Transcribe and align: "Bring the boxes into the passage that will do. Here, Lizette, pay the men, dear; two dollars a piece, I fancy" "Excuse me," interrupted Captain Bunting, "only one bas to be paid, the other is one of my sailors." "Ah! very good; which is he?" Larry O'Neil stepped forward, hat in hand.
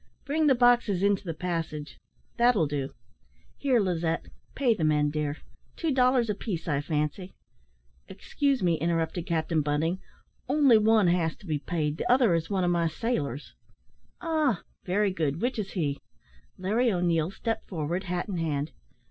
"Bring 0.25 0.47
the 0.47 0.55
boxes 0.55 1.03
into 1.03 1.23
the 1.23 1.33
passage 1.35 1.99
that 2.37 2.55
will 2.55 2.65
do. 2.65 2.89
Here, 3.55 3.79
Lizette, 3.79 4.25
pay 4.55 4.73
the 4.73 4.83
men, 4.83 5.11
dear; 5.11 5.37
two 5.75 5.91
dollars 5.91 6.27
a 6.27 6.33
piece, 6.33 6.67
I 6.67 6.81
fancy" 6.81 7.35
"Excuse 8.09 8.63
me," 8.63 8.79
interrupted 8.79 9.27
Captain 9.27 9.61
Bunting, 9.61 9.99
"only 10.49 10.79
one 10.79 11.05
bas 11.05 11.35
to 11.35 11.45
be 11.45 11.59
paid, 11.59 11.97
the 11.97 12.11
other 12.11 12.33
is 12.33 12.49
one 12.49 12.63
of 12.63 12.71
my 12.71 12.87
sailors." 12.87 13.53
"Ah! 14.19 14.63
very 14.85 15.11
good; 15.13 15.39
which 15.39 15.59
is 15.59 15.73
he?" 15.73 15.99
Larry 16.57 16.91
O'Neil 16.91 17.29
stepped 17.29 17.67
forward, 17.67 18.05
hat 18.05 18.27
in 18.27 18.37
hand. 18.37 18.71